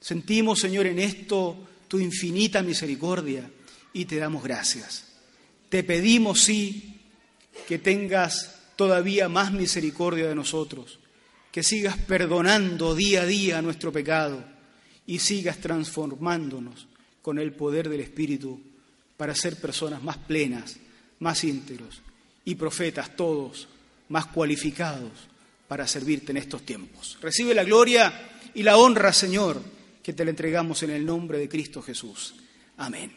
[0.00, 3.50] Sentimos, Señor, en esto tu infinita misericordia
[3.92, 5.06] y te damos gracias.
[5.68, 7.00] Te pedimos, sí,
[7.68, 10.98] que tengas todavía más misericordia de nosotros,
[11.52, 14.42] que sigas perdonando día a día nuestro pecado
[15.06, 16.86] y sigas transformándonos
[17.22, 18.60] con el poder del Espíritu
[19.16, 20.76] para ser personas más plenas,
[21.18, 22.00] más íntegros
[22.44, 23.68] y profetas todos
[24.08, 25.12] más cualificados
[25.68, 27.18] para servirte en estos tiempos.
[27.20, 28.12] Recibe la gloria
[28.54, 29.62] y la honra, Señor,
[30.10, 32.34] que te la entregamos en el nombre de Cristo Jesús.
[32.78, 33.12] Amén.